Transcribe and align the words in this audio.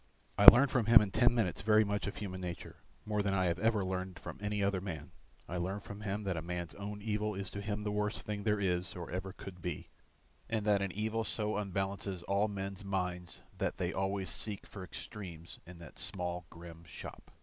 I 0.35 0.45
learned 0.45 0.71
from 0.71 0.87
him 0.87 0.99
in 0.99 1.11
ten 1.11 1.31
minutes 1.35 1.61
very 1.61 1.83
much 1.83 2.07
of 2.07 2.15
human 2.17 2.41
nature, 2.41 2.77
more 3.05 3.21
than 3.21 3.35
I 3.35 3.45
have 3.45 3.59
ever 3.59 3.85
learned 3.85 4.17
from 4.17 4.39
any 4.41 4.63
other 4.63 4.81
man; 4.81 5.11
I 5.47 5.57
learned 5.57 5.83
from 5.83 6.01
him 6.01 6.23
that 6.23 6.35
a 6.35 6.41
man's 6.41 6.73
own 6.73 7.03
evil 7.03 7.35
is 7.35 7.51
to 7.51 7.61
him 7.61 7.83
the 7.83 7.91
worst 7.91 8.21
thing 8.21 8.41
there 8.41 8.59
is 8.59 8.95
or 8.95 9.11
ever 9.11 9.31
could 9.31 9.61
be, 9.61 9.89
and 10.49 10.65
that 10.65 10.81
an 10.81 10.91
evil 10.93 11.23
so 11.23 11.55
unbalances 11.57 12.23
all 12.23 12.47
men's 12.47 12.83
minds 12.83 13.43
that 13.59 13.77
they 13.77 13.93
always 13.93 14.31
seek 14.31 14.65
for 14.65 14.83
extremes 14.83 15.59
in 15.67 15.77
that 15.77 15.99
small 15.99 16.47
grim 16.49 16.83
shop. 16.83 17.29